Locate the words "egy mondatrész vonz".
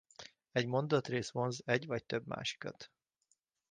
0.51-1.61